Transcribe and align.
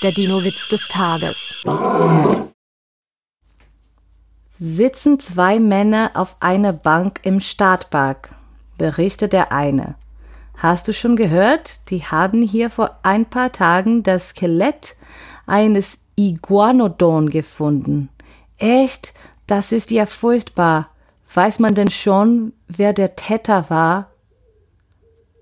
Der 0.00 0.12
Dino-Witz 0.12 0.68
des 0.68 0.86
Tages. 0.86 1.56
Sitzen 4.60 5.18
zwei 5.18 5.58
Männer 5.58 6.12
auf 6.14 6.36
einer 6.38 6.72
Bank 6.72 7.18
im 7.24 7.40
Stadtpark, 7.40 8.30
berichtet 8.76 9.32
der 9.32 9.50
eine. 9.50 9.96
Hast 10.56 10.86
du 10.86 10.92
schon 10.92 11.16
gehört? 11.16 11.80
Die 11.90 12.04
haben 12.04 12.42
hier 12.42 12.70
vor 12.70 13.00
ein 13.02 13.26
paar 13.26 13.50
Tagen 13.50 14.04
das 14.04 14.28
Skelett 14.28 14.94
eines 15.46 15.98
Iguanodon 16.14 17.28
gefunden. 17.28 18.08
Echt? 18.56 19.14
Das 19.48 19.72
ist 19.72 19.90
ja 19.90 20.06
furchtbar. 20.06 20.90
Weiß 21.34 21.58
man 21.58 21.74
denn 21.74 21.90
schon, 21.90 22.52
wer 22.68 22.92
der 22.92 23.16
Täter 23.16 23.68
war? 23.68 24.12